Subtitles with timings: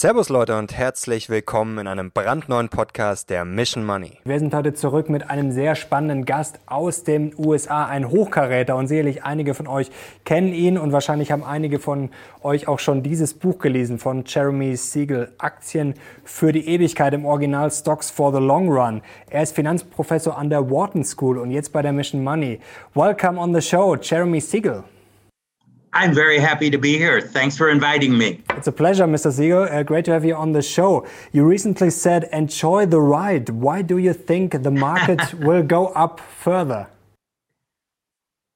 [0.00, 4.12] Servus Leute und herzlich willkommen in einem brandneuen Podcast der Mission Money.
[4.24, 8.86] Wir sind heute zurück mit einem sehr spannenden Gast aus den USA, ein Hochkaräter und
[8.86, 9.90] sicherlich einige von euch
[10.24, 12.10] kennen ihn und wahrscheinlich haben einige von
[12.44, 17.68] euch auch schon dieses Buch gelesen von Jeremy Siegel, Aktien für die Ewigkeit im Original
[17.72, 19.02] Stocks for the Long Run.
[19.30, 22.60] Er ist Finanzprofessor an der Wharton School und jetzt bei der Mission Money.
[22.94, 24.84] Welcome on the show, Jeremy Siegel.
[25.98, 27.20] I'm very happy to be here.
[27.20, 28.40] Thanks for inviting me.
[28.50, 29.32] It's a pleasure, Mr.
[29.32, 29.64] Siegel.
[29.64, 31.04] Uh, great to have you on the show.
[31.32, 33.48] You recently said, enjoy the ride.
[33.48, 36.86] Why do you think the market will go up further?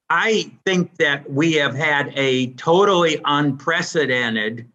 [0.09, 4.71] I think that we have had a totally unprecedented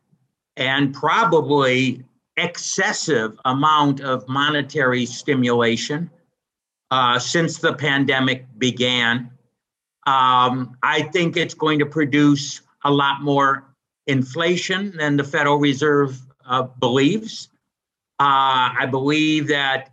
[0.58, 2.04] and probably
[2.36, 6.10] excessive amount of monetary stimulation
[6.92, 9.32] uh, since the pandemic began.
[10.08, 13.76] Um, I think it's going to produce a lot more
[14.08, 17.50] inflation than the Federal Reserve uh, believes.
[18.18, 19.92] Uh, I believe that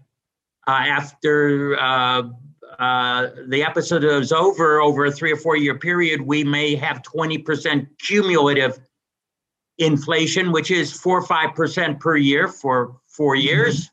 [0.68, 2.22] uh, after uh,
[2.78, 7.02] uh, the episode is over, over a three or four year period, we may have
[7.02, 8.78] 20% cumulative
[9.78, 13.48] inflation, which is four or 5% per year for four mm-hmm.
[13.48, 13.90] years.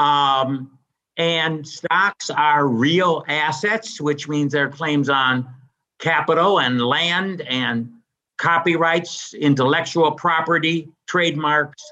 [0.00, 0.04] Mm-hmm.
[0.04, 0.77] Um,
[1.18, 5.52] and stocks are real assets, which means they're claims on
[5.98, 7.90] capital and land and
[8.38, 11.82] copyrights, intellectual property, trademarks.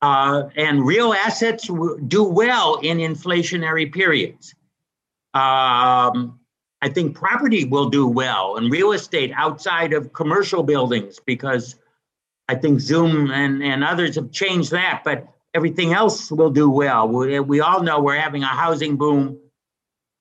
[0.00, 1.68] Uh, and real assets
[2.06, 4.54] do well in inflationary periods.
[5.34, 6.40] Um,
[6.82, 11.76] I think property will do well and real estate outside of commercial buildings because
[12.48, 15.02] I think Zoom and, and others have changed that.
[15.04, 17.08] But everything else will do well.
[17.08, 19.38] We, we all know we're having a housing boom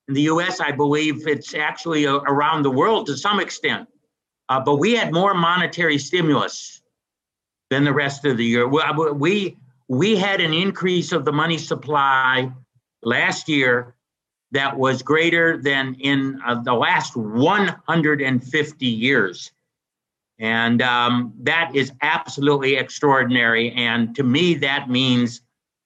[0.07, 0.59] in the US.
[0.59, 3.87] I believe it's actually a, around the world to some extent.
[4.49, 6.81] Uh, but we had more monetary stimulus
[7.69, 8.67] than the rest of the year.
[8.67, 9.57] We,
[9.87, 12.51] we had an increase of the money supply
[13.01, 13.95] last year
[14.51, 19.51] that was greater than in uh, the last 150 years.
[20.41, 23.71] And um, that is absolutely extraordinary.
[23.73, 25.41] And to me, that means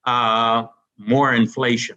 [0.06, 0.64] uh,
[0.96, 1.96] more inflation.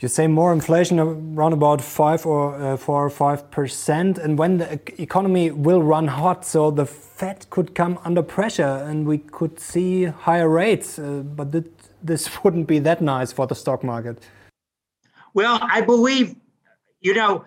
[0.00, 4.56] You say more inflation around about five or uh, four or five percent, and when
[4.56, 9.60] the economy will run hot, so the Fed could come under pressure, and we could
[9.60, 10.98] see higher rates.
[10.98, 11.64] Uh, but th
[12.02, 14.16] this wouldn't be that nice for the stock market.
[15.34, 16.34] Well, I believe,
[17.00, 17.44] you know,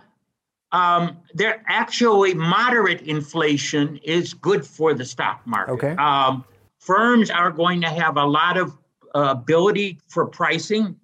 [0.74, 5.74] um, there actually moderate inflation is good for the stock market.
[5.74, 5.96] Okay.
[5.96, 6.44] Um,
[6.80, 8.76] firms are going to have a lot of
[9.16, 10.96] uh, ability for pricing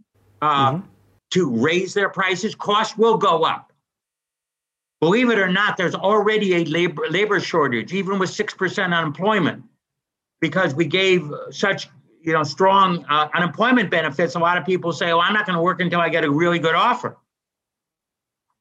[0.41, 0.87] uh, mm-hmm.
[1.31, 2.55] to raise their prices.
[2.55, 3.71] Costs will go up.
[5.01, 9.63] Believe it or not, there's already a labor labor shortage, even with six percent unemployment,
[10.41, 11.87] because we gave such
[12.21, 14.35] you know strong uh, unemployment benefits.
[14.35, 16.31] A lot of people say, "Oh, I'm not going to work until I get a
[16.31, 17.15] really good offer."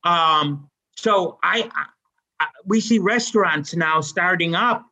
[0.04, 0.67] Um,
[0.98, 1.70] so I,
[2.40, 4.84] I we see restaurants now starting up.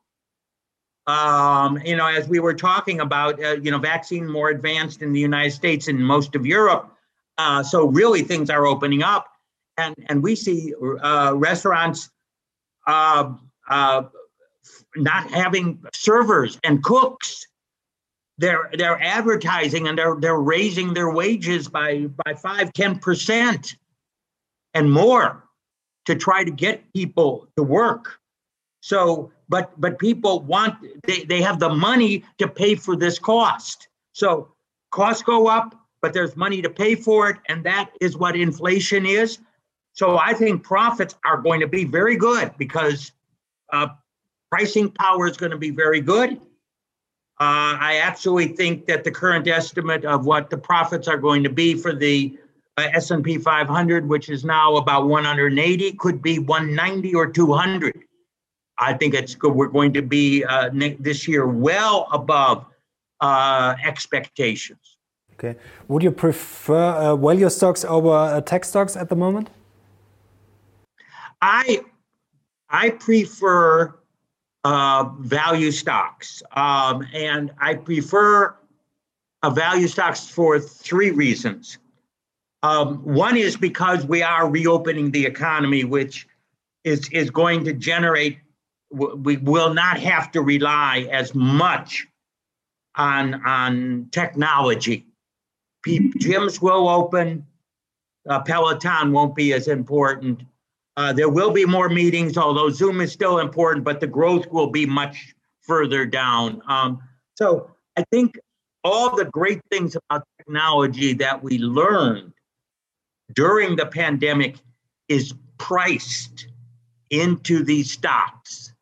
[1.09, 5.13] Um, you know, as we were talking about, uh, you know, vaccine more advanced in
[5.13, 6.93] the United States and most of Europe.
[7.39, 9.29] Uh, so really, things are opening up,
[9.77, 10.73] and and we see
[11.03, 12.11] uh, restaurants
[12.87, 13.33] uh,
[13.69, 14.05] uh,
[14.95, 17.47] not having servers and cooks.
[18.39, 23.77] They're they're advertising and they're they're raising their wages by by five ten percent
[24.75, 25.46] and more
[26.07, 28.19] to try to get people to work.
[28.81, 30.75] So, but but people want
[31.07, 33.89] they, they have the money to pay for this cost.
[34.13, 34.53] So
[34.91, 39.05] costs go up, but there's money to pay for it, and that is what inflation
[39.05, 39.39] is.
[39.93, 43.13] So I think profits are going to be very good because
[43.73, 43.89] uh,
[44.51, 46.41] pricing power is going to be very good.
[47.39, 51.51] Uh, I actually think that the current estimate of what the profits are going to
[51.51, 52.39] be for the
[52.77, 58.05] uh, S&P 500, which is now about 180, could be 190 or 200.
[58.79, 59.55] I think it's good.
[59.55, 60.71] We're going to be uh,
[61.01, 62.67] this year well above
[63.21, 64.99] uh, expectations.
[65.35, 65.59] Okay.
[65.89, 69.51] Would you prefer uh, value stocks over uh, tech stocks at the moment?
[71.43, 71.83] I
[72.71, 73.95] I prefer
[74.65, 78.57] uh, value stocks, um, and I prefer
[79.43, 81.79] uh, value stocks for three reasons.
[82.67, 86.27] Um, one is because we are reopening the economy, which
[86.83, 88.39] is is going to generate.
[88.91, 92.09] We will not have to rely as much
[92.97, 95.07] on on technology.
[95.87, 97.47] Gyms will open.
[98.29, 100.43] Uh, Peloton won't be as important.
[100.97, 104.71] Uh, there will be more meetings, although Zoom is still important, but the growth will
[104.71, 106.61] be much further down.
[106.67, 107.01] Um,
[107.37, 108.37] so I think
[108.83, 112.33] all the great things about technology that we learned
[113.35, 114.57] during the pandemic
[115.09, 116.49] is priced
[117.11, 118.73] into these stocks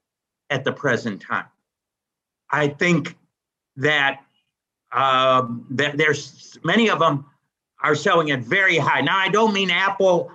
[0.50, 1.46] at the present time.
[2.50, 3.16] I think
[3.76, 4.20] that
[4.92, 7.26] um, that there's many of them
[7.82, 9.00] are selling at very high.
[9.00, 10.30] Now, I don't mean Apple,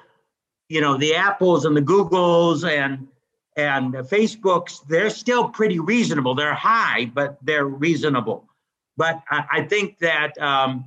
[0.67, 3.07] you know, the Apples and the Googles and
[3.55, 4.85] and Facebooks.
[4.87, 6.35] They're still pretty reasonable.
[6.35, 8.45] They're high, but they're reasonable.
[8.97, 10.85] But I, I think that um,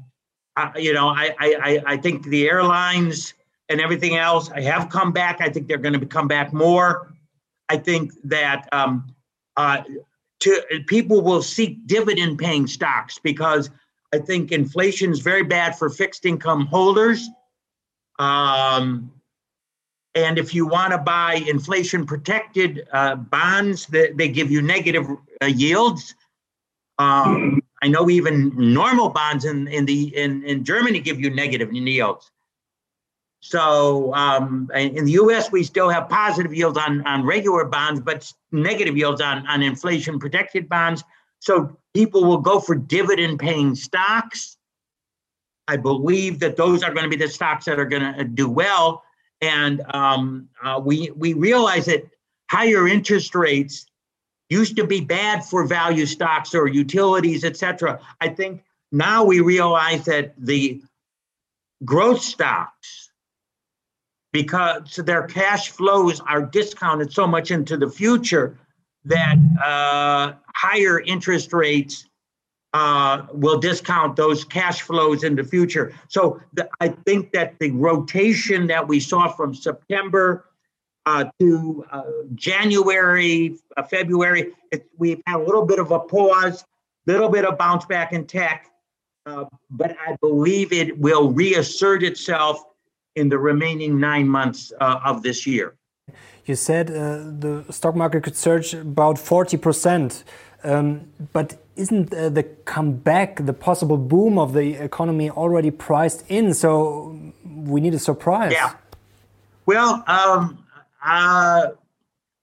[0.56, 3.34] I, you know, I, I I think the airlines
[3.68, 5.40] and everything else I have come back.
[5.40, 7.12] I think they're going to come back more.
[7.68, 9.14] I think that um,
[9.56, 9.82] uh,
[10.40, 13.70] to people will seek dividend paying stocks because
[14.12, 17.28] I think inflation is very bad for fixed income holders.
[18.18, 19.10] Um,
[20.14, 25.06] and if you want to buy inflation protected uh, bonds, they, they give you negative
[25.42, 26.14] uh, yields.
[26.98, 31.72] Um, I know even normal bonds in, in the in, in Germany give you negative
[31.72, 32.30] yields.
[33.40, 38.32] So um, in the U.S., we still have positive yields on, on regular bonds, but
[38.52, 41.02] negative yields on, on inflation protected bonds.
[41.40, 44.58] So people will go for dividend paying stocks.
[45.66, 48.48] I believe that those are going to be the stocks that are going to do
[48.48, 49.02] well.
[49.40, 52.04] And um, uh, we, we realize that
[52.48, 53.86] higher interest rates
[54.60, 57.92] used to be bad for value stocks or utilities, et cetera.
[58.20, 58.52] I think
[59.06, 60.82] now we realize that the
[61.92, 63.10] growth stocks
[64.32, 68.46] because their cash flows are discounted so much into the future
[69.14, 69.36] that
[69.70, 70.32] uh,
[70.64, 71.94] higher interest rates
[72.72, 75.86] uh, will discount those cash flows in the future.
[76.08, 80.46] So the, I think that the rotation that we saw from September
[81.06, 82.02] uh, to uh,
[82.34, 86.64] January, uh, February, it, we've had a little bit of a pause,
[87.06, 88.70] little bit of bounce back in tech,
[89.26, 92.64] uh, but I believe it will reassert itself
[93.16, 95.74] in the remaining nine months uh, of this year.
[96.44, 100.24] You said uh, the stock market could surge about 40%.
[100.64, 106.54] Um, but isn't uh, the comeback, the possible boom of the economy already priced in?
[106.54, 108.52] So we need a surprise.
[108.52, 108.74] Yeah.
[109.66, 110.64] Well, um,
[111.04, 111.68] uh,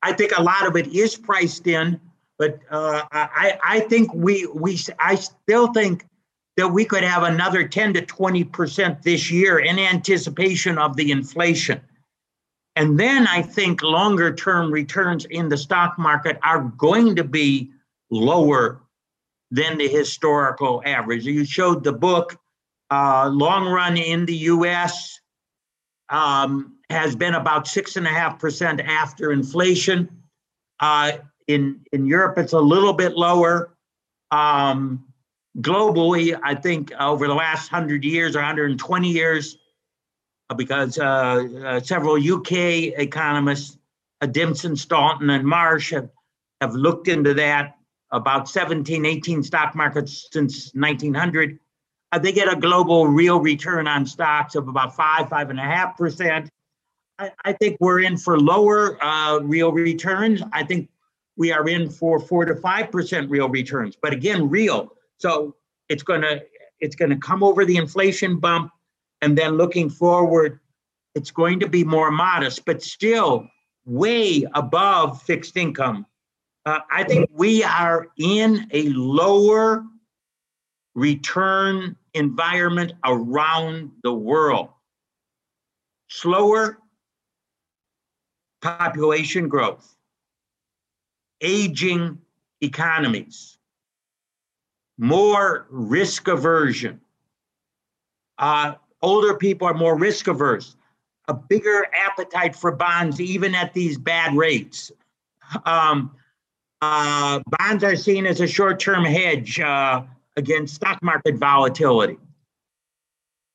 [0.02, 2.00] I think a lot of it is priced in,
[2.38, 6.08] but uh, I, I think we, we, I still think
[6.58, 11.82] that we could have another 10 to 20% this year in anticipation of the inflation.
[12.76, 17.72] And then I think longer term returns in the stock market are going to be
[18.10, 18.82] lower
[19.52, 21.26] than the historical average.
[21.26, 22.38] You showed the book,
[22.90, 25.20] uh, long run in the US
[26.10, 30.10] um, has been about 6.5% after inflation.
[30.80, 31.14] Uh,
[31.48, 33.76] in, in Europe, it's a little bit lower.
[34.32, 35.06] Um,
[35.60, 39.58] globally, I think over the last 100 years or 120 years,
[40.50, 42.52] uh, because uh, uh, several UK
[42.98, 43.78] economists,
[44.22, 46.10] uh, Dimson, Staunton, and Marsh, have,
[46.62, 47.76] have looked into that
[48.12, 51.60] about 17, 18 stock markets since 1900.
[52.12, 55.64] Uh, they get a global real return on stocks of about five, five and a
[55.64, 56.50] half percent.
[57.20, 60.42] I, I think we're in for lower uh, real returns.
[60.54, 60.90] I think
[61.36, 64.94] we are in for four to five percent real returns, but again, real.
[65.18, 65.56] So
[65.90, 66.42] it's gonna
[66.80, 68.72] it's gonna come over the inflation bump,
[69.22, 70.60] and then looking forward,
[71.14, 73.48] it's going to be more modest, but still
[73.86, 76.06] way above fixed income.
[76.66, 79.86] Uh, I think we are in a lower
[80.94, 84.70] return environment around the world.
[86.10, 86.80] Slower
[88.62, 89.96] population growth,
[91.42, 92.18] aging
[92.62, 93.58] economies,
[94.98, 97.00] more risk aversion.
[98.38, 100.76] Uh, older people are more risk averse,
[101.28, 104.92] a bigger appetite for bonds, even at these bad rates.
[105.66, 106.12] Um,
[106.82, 110.04] uh, bonds are seen as a short term hedge uh,
[110.38, 112.18] against stock market volatility.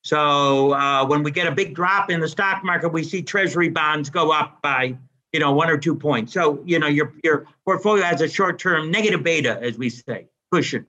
[0.05, 3.69] So uh, when we get a big drop in the stock market, we see treasury
[3.69, 4.95] bonds go up by
[5.33, 6.31] you know one or two points.
[6.31, 10.27] So you know your your portfolio has a short term negative beta, as we say,
[10.51, 10.85] cushion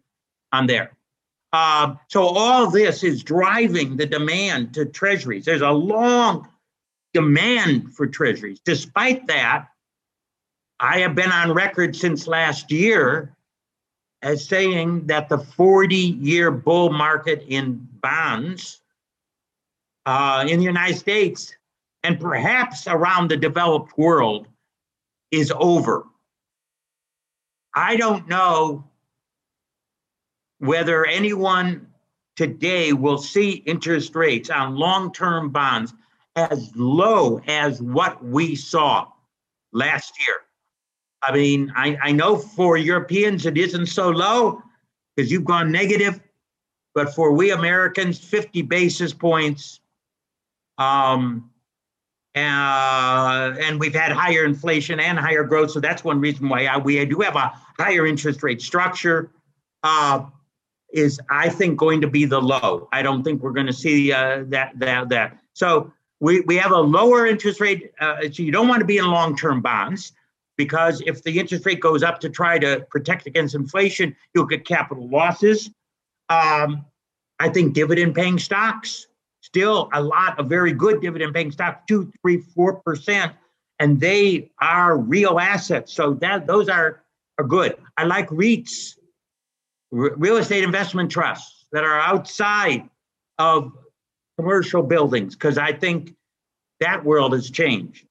[0.53, 0.93] on there.
[1.51, 5.47] Uh, so all this is driving the demand to treasuries.
[5.47, 6.47] There's a long
[7.15, 8.61] demand for treasuries.
[8.67, 9.69] Despite that,
[10.79, 13.35] I have been on record since last year
[14.21, 18.83] as saying that the 40 year bull market in bonds
[20.07, 21.55] uh, in the United States
[22.05, 24.47] and perhaps around the developed world
[25.33, 26.07] is over.
[27.75, 28.85] I don't know
[30.59, 31.89] whether anyone
[32.37, 35.93] today will see interest rates on long-term bonds
[36.37, 39.09] as low as what we saw
[39.73, 40.37] last year.
[41.23, 44.63] I mean, I, I know for Europeans it isn't so low
[45.15, 46.21] because you've gone negative,
[46.95, 49.81] but for we Americans, 50 basis points.
[50.79, 51.51] Um,
[52.35, 56.77] uh, and we've had higher inflation and higher growth, so that's one reason why I,
[56.77, 59.31] we do have a higher interest rate structure.
[59.83, 60.27] Uh,
[60.93, 62.89] is I think going to be the low.
[62.93, 65.39] I don't think we're going to see uh, that that that.
[65.53, 67.93] So we we have a lower interest rate.
[68.01, 70.13] Uh, so you don't want to be in long term bonds
[70.57, 74.65] because if the interest rate goes up to try to protect against inflation, you'll get
[74.65, 75.71] capital losses.
[76.29, 76.87] Um,
[77.39, 79.07] I think dividend paying stocks
[79.57, 83.33] still a lot of very good dividend paying stocks, two, three, four percent,
[83.79, 85.95] and they are real assets.
[85.95, 87.03] So that those are
[87.39, 87.75] are good.
[87.97, 88.99] I like REITs
[89.91, 92.87] real estate investment trusts that are outside
[93.39, 93.73] of
[94.39, 96.15] commercial buildings because I think
[96.81, 98.07] that world has changed.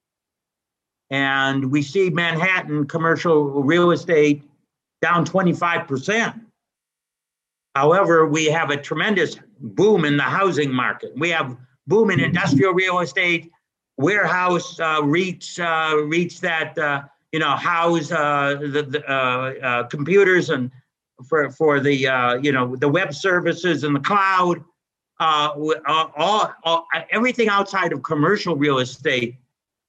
[1.12, 4.42] And we see Manhattan commercial real estate
[5.04, 6.42] down 25%.
[7.76, 11.12] However, we have a tremendous boom in the housing market.
[11.16, 11.58] We have
[11.88, 13.52] boom in industrial real estate,
[13.98, 19.84] warehouse uh, REITs, uh, REITs that uh, you know house uh, the, the uh, uh,
[19.88, 20.72] computers and
[21.28, 21.96] for for the
[22.42, 24.64] you know the web services and the cloud,
[25.20, 29.36] all, all everything outside of commercial real estate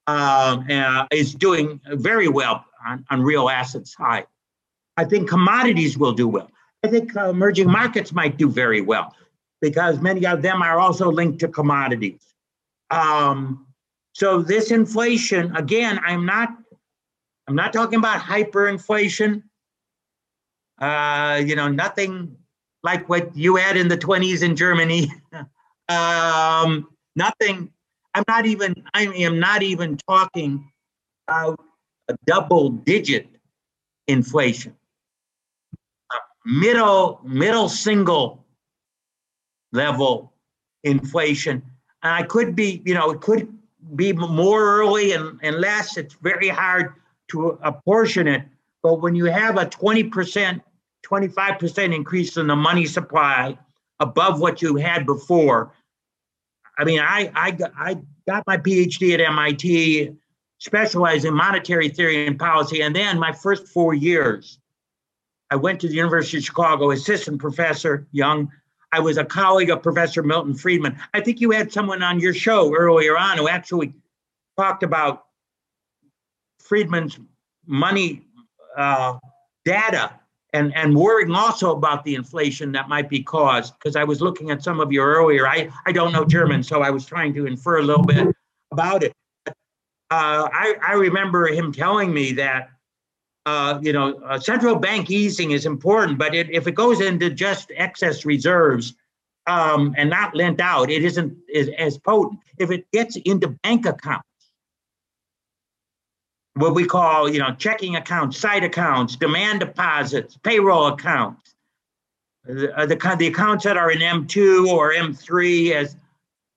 [0.07, 4.25] uh, is doing very well on, on real assets high.
[4.97, 6.51] I think commodities will do well.
[6.85, 9.15] I think emerging markets might do very well
[9.61, 12.35] because many of them are also linked to commodities.
[12.91, 13.67] Um,
[14.13, 16.51] so this inflation, again, I'm not,
[17.49, 19.43] I'm not talking about hyperinflation.
[20.81, 22.37] Uh, you know, nothing
[22.83, 25.13] like what you had in the 20s in Germany.
[25.89, 27.71] um, nothing.
[28.15, 28.75] I'm not even.
[28.95, 30.71] I am not even talking
[31.29, 31.61] about
[32.09, 33.29] a double-digit
[34.07, 34.75] inflation.
[36.11, 38.46] Uh, middle middle single
[39.73, 40.33] level
[40.85, 41.63] inflation.
[42.03, 43.53] And I could be, you know, it could
[43.95, 45.97] be more early and, and less.
[45.97, 46.95] It's very hard
[47.29, 48.45] to apportion it.
[48.83, 50.61] But when you have a 20%
[51.07, 53.57] 25% increase in the money supply
[54.01, 55.73] above what you had before.
[56.79, 60.13] I mean, I, I, I got my PhD at MIT,
[60.59, 62.83] specialized in monetary theory and policy.
[62.83, 64.59] And then my first four years,
[65.51, 68.51] I went to the University of Chicago, assistant professor, young.
[68.97, 70.99] I was a colleague of Professor Milton Friedman.
[71.13, 73.93] I think you had someone on your show earlier on who actually
[74.57, 75.27] talked about
[76.61, 77.19] Friedman's
[77.67, 78.27] money
[78.75, 79.19] uh,
[79.67, 80.19] data
[80.55, 84.51] and and worrying also about the inflation that might be caused because I was looking
[84.51, 85.47] at some of you earlier.
[85.47, 88.35] I I don't know German, so I was trying to infer a little bit
[88.73, 89.13] about it.
[89.47, 89.53] Uh,
[90.11, 92.71] I I remember him telling me that
[93.47, 97.31] uh, you know uh, central bank easing is important, but it, if it goes into
[97.31, 98.95] just excess reserves
[99.47, 102.41] um, and not lent out, it isn't as, as potent.
[102.59, 104.27] If it gets into bank accounts
[106.57, 111.55] what we call, you know, checking accounts, sight accounts, demand deposits, payroll accounts.
[112.45, 115.97] The, uh, the, the accounts that are in M2 or M3, as,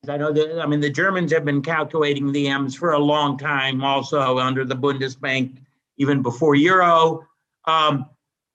[0.08, 3.38] I know, the, I mean, the Germans have been calculating the M's for a long
[3.38, 5.58] time, also under the Bundesbank,
[6.00, 7.28] even before Euro.
[7.66, 8.08] Um,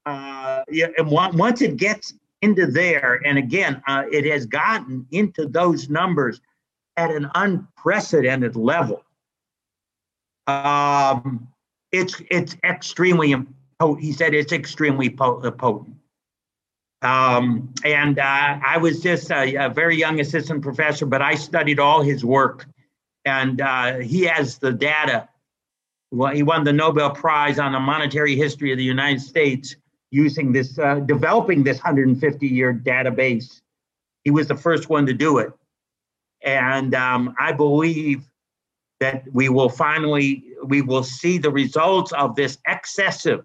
[0.05, 5.47] uh, yeah, and once it gets into there, and again, uh, it has gotten into
[5.47, 6.41] those numbers
[6.97, 9.03] at an unprecedented level.
[10.47, 11.49] Um,
[11.93, 13.35] it's it's extremely.
[13.99, 15.97] He said it's extremely uh, potent.
[17.03, 21.79] Um, and uh, I was just a, a, very young assistant professor, but I studied
[21.79, 22.67] all his work,
[23.27, 25.29] and uh, he has the data.
[26.33, 29.77] He won the Nobel Prize on the monetary history of the United States
[30.11, 33.61] using this, uh, developing this 150 year database.
[34.23, 35.53] He was the first one to do it.
[36.43, 38.23] And um, I believe
[39.01, 43.45] that we will finally we will see the results of this excessive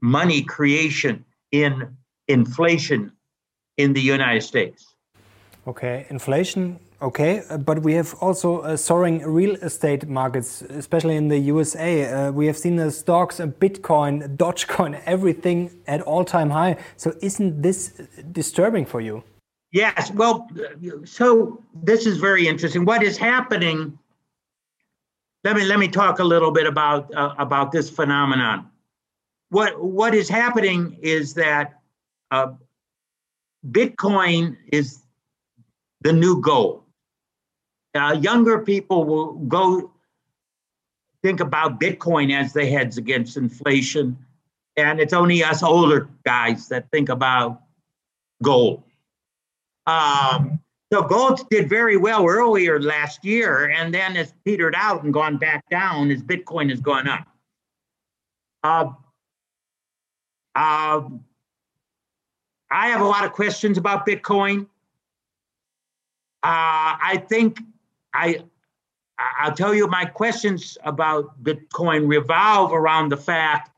[0.00, 1.96] money creation in
[2.28, 3.12] inflation
[3.76, 4.94] in the United States.
[5.66, 6.78] Okay, inflation.
[7.02, 12.06] Okay, uh, but we have also uh, soaring real estate markets, especially in the USA.
[12.06, 16.76] Uh, we have seen the stocks, Bitcoin, Dogecoin, everything at all-time high.
[16.96, 18.00] So, isn't this
[18.32, 19.22] disturbing for you?
[19.72, 20.10] Yes.
[20.10, 20.48] Well,
[21.04, 22.86] so this is very interesting.
[22.86, 23.98] What is happening
[25.44, 28.68] let me let me talk a little bit about uh, about this phenomenon.
[29.50, 31.78] What what is happening is that
[33.70, 35.02] Bitcoin is
[36.00, 36.85] the new gold.
[37.96, 39.90] Uh, younger people will go
[41.22, 44.16] think about Bitcoin as the heads against inflation,
[44.76, 47.62] and it's only us older guys that think about
[48.42, 48.82] gold.
[49.86, 50.60] Um,
[50.92, 55.36] so gold did very well earlier last year, and then it's petered out and gone
[55.36, 57.26] back down as Bitcoin has gone up.
[58.62, 58.90] Uh,
[60.54, 61.08] uh,
[62.70, 64.66] I have a lot of questions about Bitcoin.
[66.42, 67.58] Uh, I think
[68.16, 68.44] I
[69.18, 73.70] I'll tell you my questions about Bitcoin revolve around the fact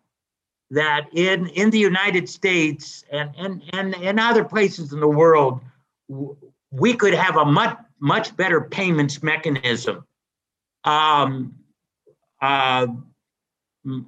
[0.70, 5.60] that in in the United States and and and, and other places in the world,
[6.70, 10.04] we could have a much much better payments mechanism,
[10.84, 11.54] um,
[12.40, 12.86] uh,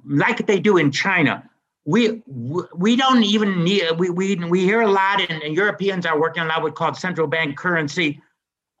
[0.05, 1.49] like they do in China.
[1.85, 6.41] We we don't even need we we we hear a lot, and, Europeans are working
[6.41, 8.21] on a lot what's called central bank currency,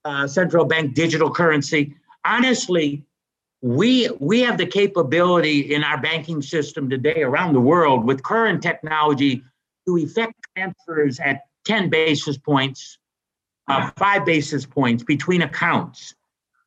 [0.05, 1.95] uh, central bank digital currency.
[2.25, 3.03] Honestly,
[3.61, 8.61] we we have the capability in our banking system today around the world with current
[8.61, 9.43] technology
[9.87, 12.97] to effect transfers at 10 basis points
[13.67, 16.15] uh, five basis points between accounts.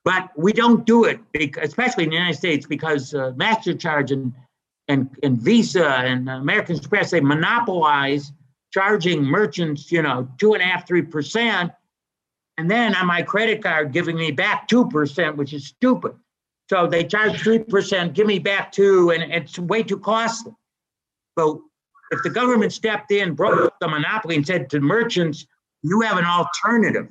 [0.04, 4.32] But we don't do it, because, especially in the United States, because uh, MasterCharge and,
[4.88, 8.32] and, and Visa and American Express, they monopolize
[8.72, 11.72] charging merchants, you know, two and a half, three percent.
[12.56, 16.14] And then on my credit card, giving me back 2%, which is stupid.
[16.70, 20.52] So they charge 3%, give me back two, and it's way too costly.
[21.38, 21.64] So
[22.10, 25.46] if the government stepped in, broke the monopoly, and said to merchants,
[25.82, 27.08] you have an alternative.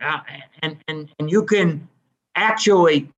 [0.00, 0.18] Uh,
[0.62, 1.88] and, and, and you can
[2.34, 3.08] actually,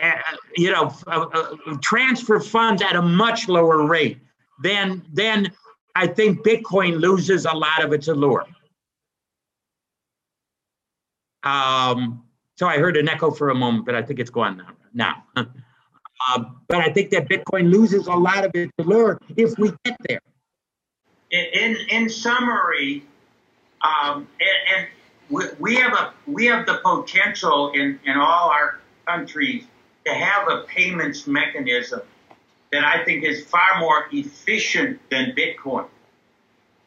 [0.00, 0.12] uh,
[0.56, 4.18] you know, uh, uh, transfer funds at a much lower rate.
[4.62, 5.50] than then
[5.94, 8.46] I think Bitcoin loses a lot of its allure.
[11.42, 12.22] Um,
[12.56, 15.22] so I heard an echo for a moment, but I think it's gone now.
[15.36, 15.46] now.
[16.28, 19.96] uh, but I think that Bitcoin loses a lot of its allure if we get
[20.08, 20.20] there
[21.32, 23.04] in in summary,
[23.80, 24.88] um, and,
[25.30, 29.64] and we, have a we have the potential in in all our countries
[30.06, 32.02] to have a payments mechanism
[32.72, 35.86] that I think is far more efficient than Bitcoin.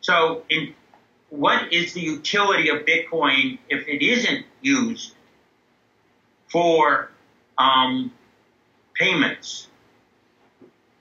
[0.01, 0.73] So, in
[1.29, 5.13] what is the utility of Bitcoin if it isn't used
[6.47, 7.11] for
[7.57, 8.11] um,
[8.95, 9.67] payments?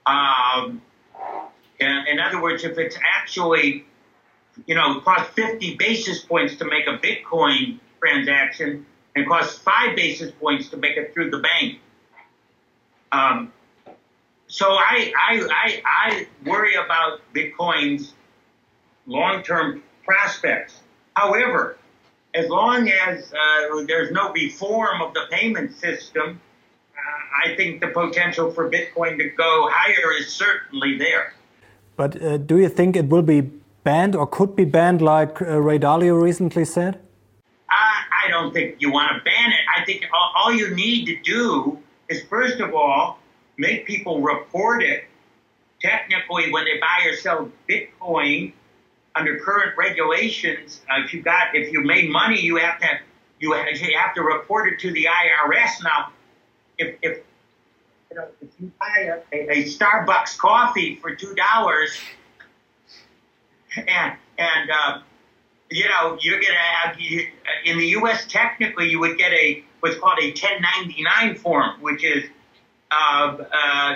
[0.05, 0.81] Um,
[1.79, 3.85] in, other words, if it's actually,
[4.65, 10.31] you know, cost 50 basis points to make a Bitcoin transaction and costs five basis
[10.31, 11.79] points to make it through the bank.
[13.11, 13.51] Um,
[14.55, 18.13] so I, I, I, I worry about Bitcoin's
[19.05, 20.79] long-term prospects.
[21.13, 21.77] However,
[22.33, 26.39] as long as uh, there's no reform of the payment system,
[26.95, 31.33] uh, I think the potential for Bitcoin to go higher is certainly there.
[31.97, 33.41] But uh, do you think it will be
[33.83, 36.97] banned or could be banned, like uh, Ray Dalio recently said?
[37.69, 39.65] I, I don't think you want to ban it.
[39.77, 43.19] I think all, all you need to do is, first of all,
[43.57, 45.05] make people report it.
[45.81, 48.53] Technically, when they buy or sell Bitcoin,
[49.15, 52.87] under current regulations, uh, if you got if you made money, you have to
[53.39, 55.83] you have, to report it to the IRS.
[55.83, 56.11] Now,
[56.77, 57.19] if, if
[58.09, 61.97] you know, if you buy a, a, Starbucks coffee for two dollars,
[63.75, 64.99] and and uh,
[65.69, 66.97] you know you're gonna have
[67.65, 68.25] in the U.S.
[68.27, 72.23] technically you would get a what's called a 1099 form, which is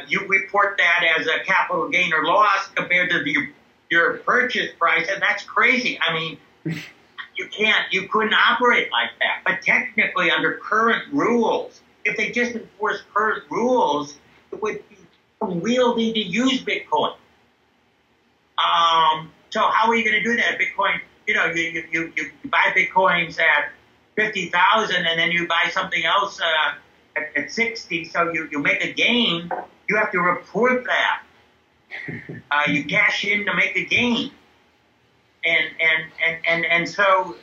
[0.08, 3.36] you report that as a capital gain or loss compared to the,
[3.90, 6.00] your purchase price, and that's crazy.
[6.02, 6.38] I mean,
[7.38, 9.42] you can't, you couldn't operate like that.
[9.46, 14.18] But technically, under current rules, if they just enforce current rules,
[14.52, 14.98] it would be
[15.42, 17.16] unwieldy to use Bitcoin.
[18.58, 20.60] Um, so how are you going to do that?
[20.60, 23.72] Bitcoin, you know, you, you, you buy Bitcoins at
[24.16, 26.74] 50,000 and then you buy something else uh,
[27.16, 29.52] at, at 60, so you, you make a gain,
[29.88, 31.24] you have to report that.
[32.52, 34.32] Uh, you cash in to make a gain.
[35.46, 37.36] And, and, and, and, and so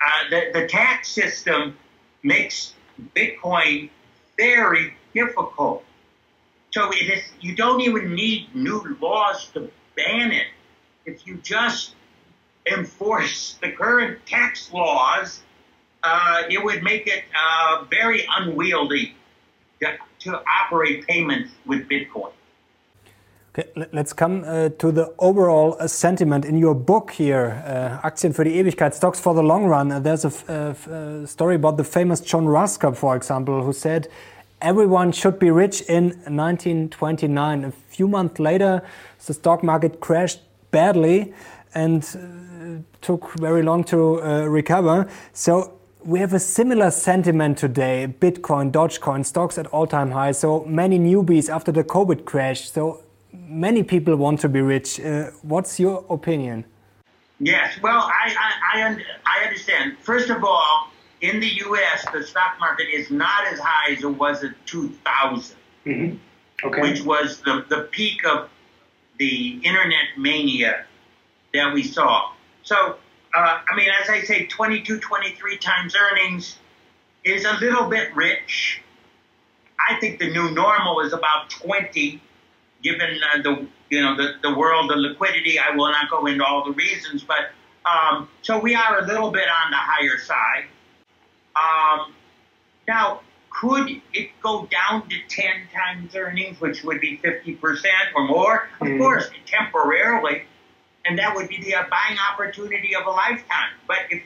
[0.00, 1.76] uh, the, the tax system
[2.22, 2.74] makes
[3.14, 3.90] Bitcoin
[4.38, 5.84] very difficult.
[6.70, 10.46] So it is, you don't even need new laws to ban it.
[11.04, 11.94] If you just
[12.66, 15.42] enforce the current tax laws,
[16.06, 19.14] uh, it would make it uh, very unwieldy
[19.80, 22.32] to, to operate payments with Bitcoin.
[23.58, 28.34] Okay, let's come uh, to the overall uh, sentiment in your book here, uh, Aktien
[28.34, 29.90] für die Ewigkeit, Stocks for the Long Run.
[29.90, 34.08] Uh, there's a, uh, story about the famous John Raskob, for example, who said
[34.60, 37.64] everyone should be rich in 1929.
[37.64, 38.82] A few months later,
[39.26, 41.32] the stock market crashed badly
[41.74, 45.08] and uh, took very long to recover.
[45.32, 45.72] So
[46.06, 48.14] we have a similar sentiment today.
[48.20, 50.38] Bitcoin, Dogecoin, stocks at all-time highs.
[50.38, 52.70] So many newbies after the COVID crash.
[52.70, 55.00] So many people want to be rich.
[55.00, 56.64] Uh, what's your opinion?
[57.40, 59.98] Yes, well, I, I, I, I, understand.
[60.00, 60.88] First of all,
[61.20, 65.56] in the U.S., the stock market is not as high as it was in 2000,
[65.84, 66.66] mm-hmm.
[66.66, 66.80] okay.
[66.80, 68.48] which was the, the peak of
[69.18, 70.86] the internet mania
[71.52, 72.30] that we saw.
[72.62, 72.96] So,
[73.34, 76.58] uh, I mean, as I say, 22, 23 times earnings
[77.24, 78.82] is a little bit rich.
[79.88, 82.20] I think the new normal is about 20
[82.82, 85.58] given uh, the you know the, the world, the liquidity.
[85.58, 87.50] I will not go into all the reasons, but
[87.84, 90.66] um, so we are a little bit on the higher side.
[91.54, 92.14] Um,
[92.88, 97.84] now, could it go down to 10 times earnings, which would be 50%
[98.14, 98.68] or more?
[98.80, 98.98] Of mm.
[98.98, 100.42] course, temporarily.
[101.08, 103.70] And that would be the buying opportunity of a lifetime.
[103.86, 104.22] But if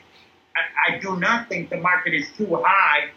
[0.55, 3.09] I, I do not think the market is too high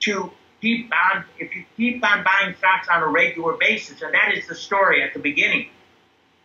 [0.00, 4.32] to keep on, if you keep on buying stocks on a regular basis, and that
[4.34, 5.68] is the story at the beginning.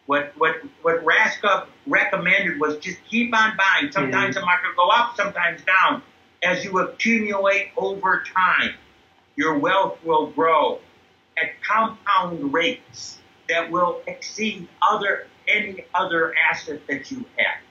[0.06, 3.91] What what what Raskob recommended was just keep on buying.
[3.91, 4.39] Sometimes mm-hmm.
[4.39, 6.02] the market will go up, sometimes down.
[6.41, 8.73] As you accumulate over time,
[9.36, 10.80] your wealth will grow
[11.38, 17.62] at compound rates that will exceed other any other asset that you have.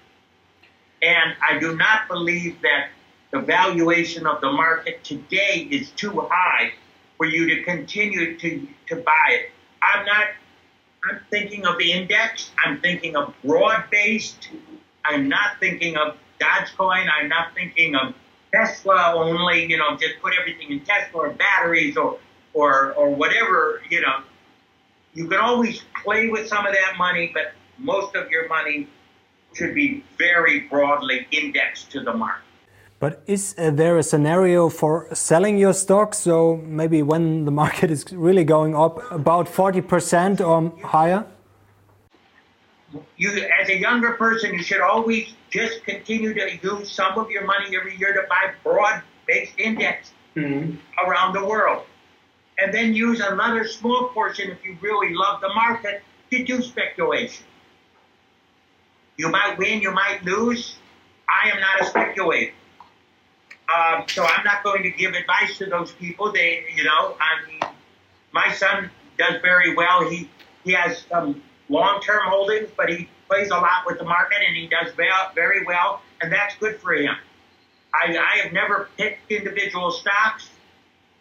[1.01, 2.89] And I do not believe that
[3.31, 6.73] the valuation of the market today is too high
[7.17, 9.51] for you to continue to, to buy it.
[9.83, 10.27] I'm not,
[11.05, 12.51] I'm thinking of index.
[12.65, 14.49] I'm thinking of broad based.
[15.05, 17.09] I'm not thinking of Dogecoin.
[17.11, 18.15] I'm not thinking of
[18.53, 22.19] Tesla only, you know, just put everything in Tesla or batteries or,
[22.55, 24.23] or, or whatever, you know.
[25.15, 28.89] You can always play with some of that money, but most of your money
[29.55, 32.45] should be very broadly indexed to the market.
[33.01, 36.15] But is uh, there a scenario for selling your stock?
[36.15, 41.25] So maybe when the market is really going up about 40% or higher?
[43.17, 47.45] You, as a younger person, you should always just continue to use some of your
[47.45, 50.77] money every year to buy broad-based index mm-hmm.
[51.07, 51.85] around the world.
[52.59, 57.45] And then use another small portion if you really love the market to do speculation.
[59.19, 60.77] You might win, you might lose.
[61.29, 62.53] I am not a speculator.
[63.69, 66.33] Um, so I'm not going to give advice to those people.
[66.33, 67.61] They, you know, I mean,
[68.33, 70.09] my son does very well.
[70.09, 70.31] He
[70.65, 74.69] he has some long-term holdings, but he plays a lot with the market and he
[74.69, 77.15] does very well, and that's good for him.
[77.93, 80.49] I, I have never picked individual stocks.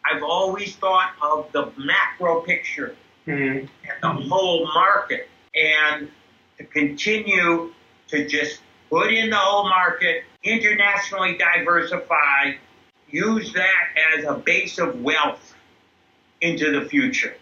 [0.06, 3.66] I've always thought of the macro picture mm-hmm.
[3.66, 3.70] and
[4.02, 6.10] the whole market, and
[6.58, 7.74] to continue
[8.10, 12.54] to just put in the whole market, internationally diversify,
[13.10, 15.56] use that as a base of wealth
[16.42, 17.36] into the future.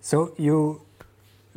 [0.00, 0.82] So you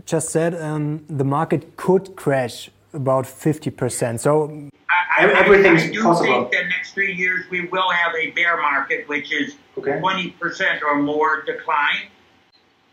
[0.06, 4.20] just said um, the market could crash about 50%.
[4.20, 6.26] So I, I, everything's I do possible.
[6.26, 9.92] think that next three years we will have a bear market, which is okay.
[9.92, 12.08] 20% or more decline.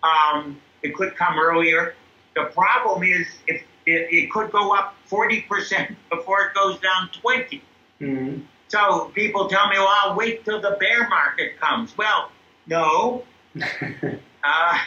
[0.02, 1.94] Um, it could come earlier.
[2.34, 7.62] The problem is if it, it could go up 40% before it goes down 20.
[8.00, 8.40] Mm-hmm.
[8.68, 11.96] So people tell me, well, I'll wait till the bear market comes.
[11.96, 12.30] Well,
[12.66, 13.24] no.
[13.56, 14.78] uh,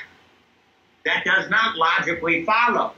[1.06, 2.94] that does not logically follow.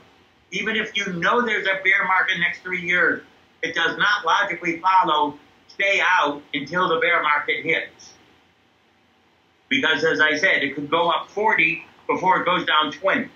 [0.50, 3.22] Even if you know there's a bear market next three years,
[3.62, 5.38] it does not logically follow
[5.68, 8.12] stay out until the bear market hits.
[9.68, 13.30] Because as I said, it could go up 40 before it goes down 20.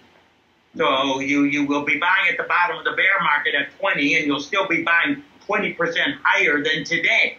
[0.77, 4.17] So you, you will be buying at the bottom of the bear market at 20
[4.17, 5.77] and you'll still be buying 20%
[6.23, 7.39] higher than today.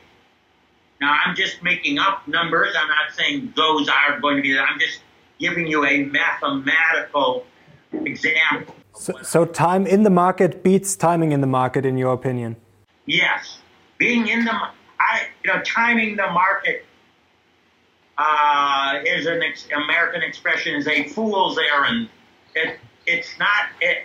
[0.99, 2.75] Now I'm just making up numbers.
[2.77, 5.01] I'm not saying those are going to be, I'm just
[5.39, 7.45] giving you a mathematical
[7.93, 8.75] example.
[8.95, 12.55] So, so time in the market beats timing in the market in your opinion?
[13.05, 13.59] Yes.
[13.99, 14.51] Being in the,
[14.99, 16.85] I, you know, timing the market
[18.17, 22.09] uh, is an ex- American expression is a fool's errand.
[22.55, 24.03] It, it's not it.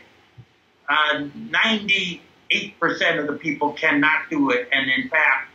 [0.89, 2.21] Uh, 98%
[3.19, 5.51] of the people cannot do it, and in fact,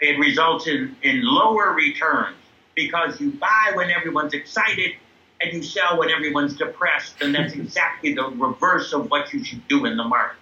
[0.00, 2.36] it results in, in lower returns
[2.74, 4.92] because you buy when everyone's excited
[5.40, 9.66] and you sell when everyone's depressed, and that's exactly the reverse of what you should
[9.68, 10.36] do in the market.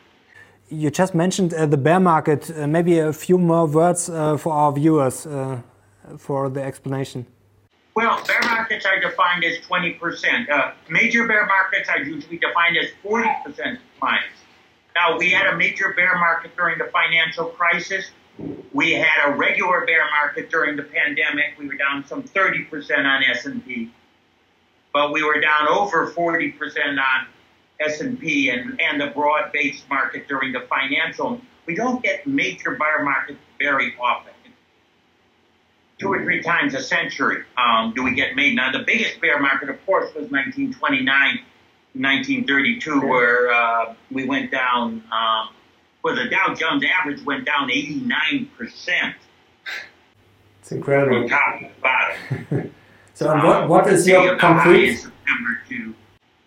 [0.71, 2.51] You just mentioned uh, the bear market.
[2.51, 5.63] Uh, maybe a few more words uh, for our viewers uh,
[6.19, 7.27] for the explanation.
[7.99, 10.49] Well, bear markets are defined as 20%.
[10.49, 14.23] Uh, major bear markets are usually defined as 40% declines.
[14.95, 18.13] Now, we had a major bear market during the financial crisis.
[18.73, 21.59] We had a regular bear market during the pandemic.
[21.59, 23.91] We were down some 30% on S&P
[24.93, 26.55] but we were down over 40%
[26.99, 27.27] on
[27.81, 31.41] S&P and, and the broad-based market during the financial.
[31.67, 34.33] We don't get major bear markets very often.
[35.99, 38.55] Two or three times a century um, do we get made.
[38.55, 41.07] Now, the biggest bear market, of course, was 1929,
[41.95, 45.49] 1932, where uh, we went down, um,
[46.03, 49.15] where the Dow Jones average went down 89%.
[50.61, 51.21] It's incredible.
[51.21, 52.75] From top to bottom.
[53.19, 54.95] So, uh, what, what is your concrete?
[54.95, 55.93] September to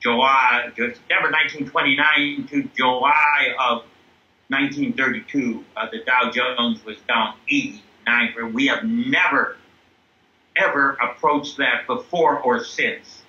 [0.01, 3.83] July, September 1929 to July of
[4.47, 7.33] 1932, uh, the Dow Jones was down
[8.07, 8.53] 89.
[8.53, 9.57] We have never,
[10.55, 13.23] ever approached that before or since.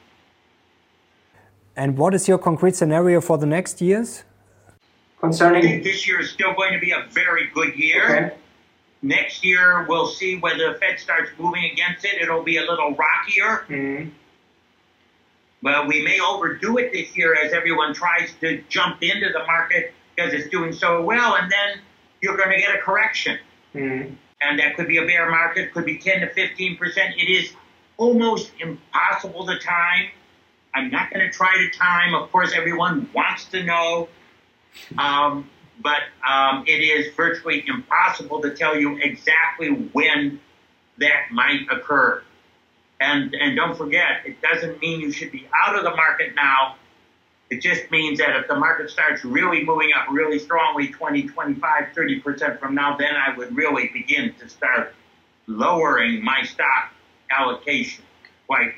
[1.76, 4.24] And what is your concrete scenario for the next years?
[5.20, 8.04] Concerning this year is still going to be a very good year.
[8.04, 8.36] Okay.
[9.02, 12.20] Next year, we'll see whether the Fed starts moving against it.
[12.20, 13.64] It'll be a little rockier.
[13.68, 14.10] Mm-hmm.
[15.62, 19.92] Well, we may overdo it this year as everyone tries to jump into the market
[20.14, 21.80] because it's doing so well, and then
[22.20, 23.38] you're going to get a correction.
[23.74, 24.14] Mm-hmm.
[24.44, 27.14] And that could be a bear market, could be 10 to 15 percent.
[27.16, 27.52] It is
[27.96, 30.08] almost impossible to time.
[30.74, 32.14] I'm not going to try to time.
[32.14, 34.08] Of course, everyone wants to know.
[34.98, 35.48] Um,
[35.82, 40.40] but um, it is virtually impossible to tell you exactly when
[40.98, 42.22] that might occur.
[43.00, 46.76] And, and don't forget, it doesn't mean you should be out of the market now.
[47.52, 51.84] It just means that if the market starts really moving up really strongly 20, 25,
[51.94, 54.94] 30% from now, then I would really begin to start
[55.46, 56.84] lowering my stock
[57.30, 58.04] allocation
[58.46, 58.72] quite,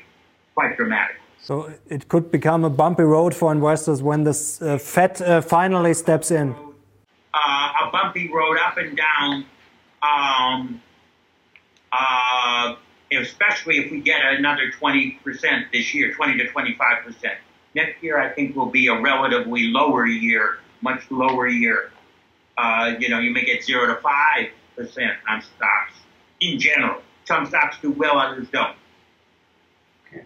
[0.55, 1.21] quite dramatically.
[1.41, 5.93] So it could become a bumpy road for investors when the uh, Fed uh, finally
[5.93, 6.53] steps in
[7.33, 9.45] uh, a bumpy road up and down,
[10.01, 10.81] um,
[11.93, 12.75] uh,
[13.11, 15.17] especially if we get another 20%
[15.71, 17.35] this year, 20 to 25%.
[17.75, 21.91] Next year, I think will be a relatively lower year, much lower year.
[22.57, 25.93] Uh, you know, you may get 0 to 5% on stocks
[26.39, 27.01] in general.
[27.25, 28.77] Some stocks do well, others don't.
[30.07, 30.23] Okay.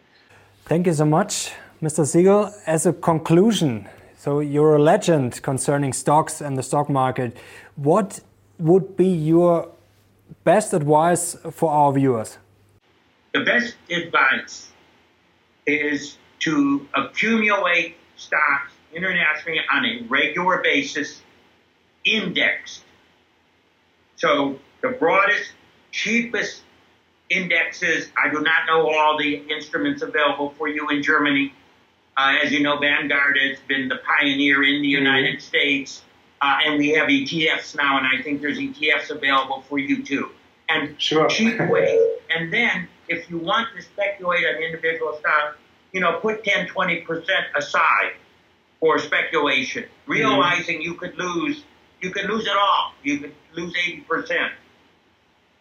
[0.66, 2.06] Thank you so much, Mr.
[2.06, 2.54] Siegel.
[2.68, 7.36] As a conclusion, so you're a legend concerning stocks and the stock market.
[7.76, 8.20] What
[8.60, 9.72] would be your
[10.44, 12.38] best advice for our viewers?
[13.34, 14.70] The best advice
[15.66, 21.22] is to accumulate stocks internationally on a regular basis,
[22.06, 22.84] indexed.
[24.16, 25.52] So the broadest,
[25.92, 26.64] cheapest
[27.30, 31.54] indexes, I do not know all the instruments available for you in Germany,
[32.20, 35.06] uh, as you know, Vanguard has been the pioneer in the mm-hmm.
[35.06, 35.42] United.
[35.42, 36.04] States,
[36.42, 40.30] uh, and we have ETFs now, and I think there's ETFs available for you too.
[40.68, 41.30] And sure.
[41.30, 42.00] cheap ways.
[42.30, 45.58] And then, if you want to speculate on individual stocks,
[45.92, 47.06] you know, put 10, 20%
[47.56, 48.14] aside
[48.80, 50.84] for speculation, realizing mm-hmm.
[50.84, 51.64] you could lose,
[52.02, 52.94] you could lose it all.
[53.04, 54.52] You could lose 80%.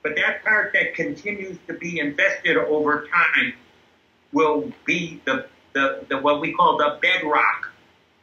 [0.03, 3.55] But that part that continues to be invested over time
[4.33, 7.71] will be the the, the what we call the bedrock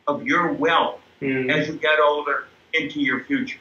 [0.08, 1.50] of your wealth mm-hmm.
[1.50, 3.60] as you get older into your future.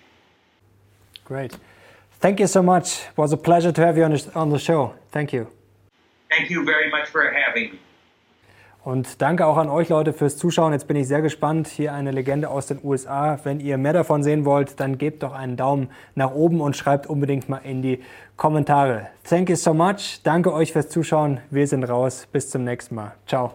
[1.24, 1.56] Great.
[2.20, 3.02] Thank you so much.
[3.10, 4.04] It was a pleasure to have you
[4.34, 4.94] on the show.
[5.10, 5.50] Thank you.
[6.30, 7.78] Thank you very much for having me.
[8.84, 10.72] Und danke auch an euch Leute fürs Zuschauen.
[10.72, 11.68] Jetzt bin ich sehr gespannt.
[11.68, 13.38] Hier eine Legende aus den USA.
[13.42, 17.06] Wenn ihr mehr davon sehen wollt, dann gebt doch einen Daumen nach oben und schreibt
[17.06, 18.02] unbedingt mal in die
[18.36, 19.08] Kommentare.
[19.26, 20.20] Thank you so much.
[20.22, 21.40] Danke euch fürs Zuschauen.
[21.50, 22.28] Wir sind raus.
[22.30, 23.12] Bis zum nächsten Mal.
[23.26, 23.54] Ciao.